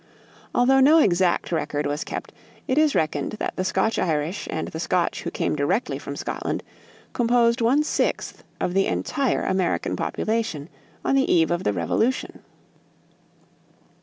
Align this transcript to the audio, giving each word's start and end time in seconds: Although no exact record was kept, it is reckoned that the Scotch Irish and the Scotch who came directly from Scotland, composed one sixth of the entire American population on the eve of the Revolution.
Although 0.55 0.79
no 0.79 0.97
exact 0.97 1.51
record 1.51 1.85
was 1.85 2.03
kept, 2.03 2.33
it 2.67 2.79
is 2.79 2.95
reckoned 2.95 3.33
that 3.33 3.55
the 3.55 3.63
Scotch 3.63 3.99
Irish 3.99 4.47
and 4.49 4.69
the 4.69 4.79
Scotch 4.79 5.21
who 5.21 5.29
came 5.29 5.55
directly 5.55 5.99
from 5.99 6.15
Scotland, 6.15 6.63
composed 7.13 7.61
one 7.61 7.83
sixth 7.83 8.43
of 8.59 8.73
the 8.73 8.87
entire 8.87 9.43
American 9.43 9.95
population 9.95 10.69
on 11.05 11.13
the 11.13 11.31
eve 11.31 11.51
of 11.51 11.63
the 11.65 11.71
Revolution. 11.71 12.39